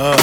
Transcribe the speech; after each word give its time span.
up, 0.00 0.18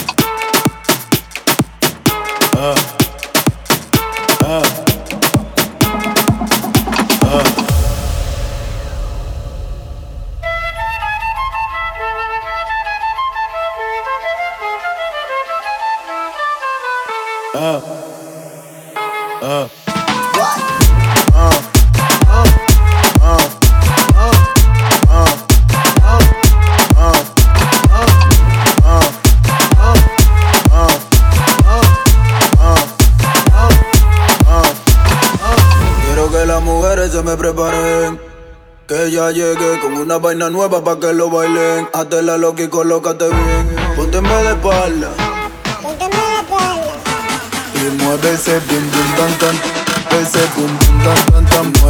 up. 19.44 19.87
Me 37.16 37.38
preparen. 37.38 38.20
Que 38.88 39.12
ya 39.12 39.32
llegué 39.32 39.80
con 39.80 39.94
una 39.94 40.18
vaina 40.18 40.50
nueva 40.50 40.84
pa' 40.84 41.00
que 41.00 41.14
lo 41.14 41.30
bailen. 41.30 41.88
Hazte 41.94 42.22
la 42.22 42.38
loca 42.38 42.64
y 42.64 42.68
colócate 42.68 43.30
bien. 43.30 43.76
Pónteme 43.96 44.30
de 44.30 44.50
espalda. 44.50 45.10
Pónteme 45.82 46.16
de 46.16 46.40
espalda. 46.42 46.94
Y 47.76 48.04
mueve 48.04 48.34
ese 48.34 48.60
bum 48.60 48.92
bum 48.92 49.10
tan 49.18 49.34
tan. 49.40 49.56
Ese 50.20 50.40
bum 50.56 50.78
bum 50.80 51.04
tan 51.04 51.46
tan 51.46 51.74
tan. 51.74 51.87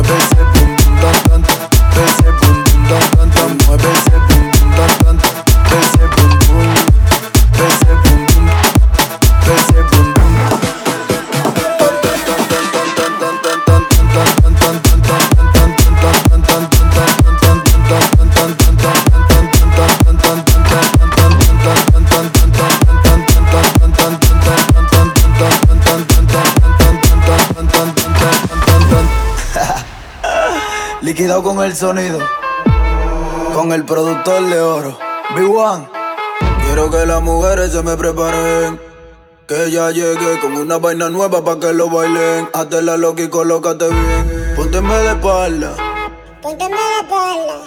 Liquidado 31.07 31.41
con 31.41 31.63
el 31.63 31.73
sonido, 31.73 32.19
con 33.53 33.71
el 33.71 33.85
productor 33.85 34.45
de 34.49 34.59
oro, 34.59 34.97
Big 35.37 35.49
One. 35.49 35.87
Quiero 36.65 36.91
que 36.91 37.05
las 37.05 37.21
mujeres 37.21 37.71
se 37.71 37.81
me 37.81 37.95
preparen. 37.95 38.77
Que 39.47 39.71
ya 39.71 39.89
llegué 39.91 40.37
con 40.41 40.57
una 40.57 40.79
vaina 40.79 41.09
nueva 41.09 41.45
pa' 41.45 41.61
que 41.61 41.71
lo 41.71 41.89
bailen. 41.89 42.49
Hazte 42.53 42.81
la 42.81 42.97
loca 42.97 43.23
y 43.23 43.29
colócate 43.29 43.87
bien. 43.87 44.53
Pónteme 44.57 44.95
de 44.95 45.11
espalda. 45.11 45.77
Pónteme 46.41 46.75
de 46.75 46.99
espalda. 47.01 47.63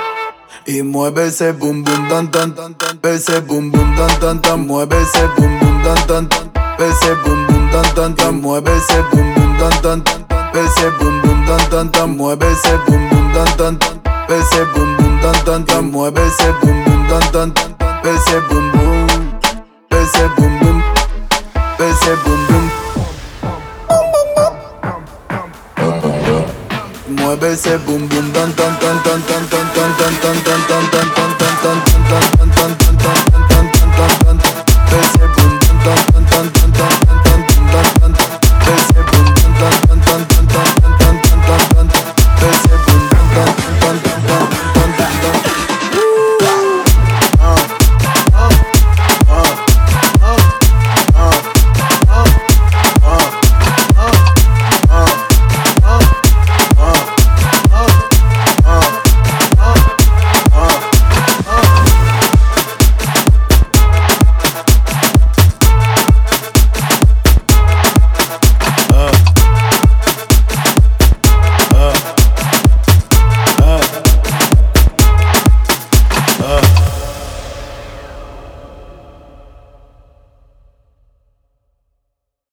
Y 0.66 0.82
mueve 0.82 1.28
ese 1.28 1.52
bum 1.52 1.82
bum 1.82 2.08
tan 2.10 2.30
tan 2.30 2.54
tan 2.54 2.74
tan 2.74 3.00
Ese 3.10 3.40
bum 3.40 3.70
bum 3.70 3.96
tan 3.96 4.20
tan 4.20 4.42
tan 4.42 4.66
Mueve 4.66 5.00
ese 5.00 5.26
bum 5.38 5.58
bum 5.58 5.82
tan 5.82 6.06
tan 6.06 6.28
tan 6.28 6.52
Ese 6.78 7.14
bum 7.24 7.46
bum 7.46 7.70
tan 7.70 7.94
tan 7.94 8.14
tan 8.14 8.40
Mueve 8.42 8.76
ese 8.76 9.00
bum 9.10 9.34
bum 9.34 9.56
tan 9.56 9.80
tan 9.80 10.04
tan 10.04 10.29
Ese 10.52 10.90
bum 10.98 11.22
bum 11.22 11.46
tan 11.46 11.70
tan 11.70 11.88
tan 11.92 12.16
Mueve 12.16 12.46
ese 12.50 12.74
bum 12.86 13.08
bum 13.10 13.32
tan 13.32 13.46
tan 13.56 13.78
tan 13.78 14.00
Ese 14.28 14.64
bum 14.74 14.96
bum 14.96 15.20
tan 15.22 15.44
tan 15.44 15.64
tan 15.64 15.84
Mueve 15.92 16.20
ese 16.26 16.52
bum 16.60 16.84
bum 16.84 17.08
tan 17.08 17.22
tan 17.32 17.50
tan 17.52 17.70
Ese 18.02 18.40
bum 18.48 18.72
bum 18.72 19.06
Ese 19.90 20.24
bum 20.36 20.52
bum 20.60 20.82
Ese 21.78 22.16
bum 22.24 22.40
bum 22.48 22.64
Mueve 27.08 27.52
ese 27.52 27.78
bum 27.86 28.08
bum 28.08 28.32
tan 28.32 28.52
tan 28.52 28.72
tan 28.80 28.96
tan 29.04 29.22
tan 29.28 29.42
tan 29.50 29.66
tan 29.74 29.94
tan 29.98 30.14
tan 30.22 30.36
tan 30.44 30.60
tan 30.68 30.84
tan 30.90 31.09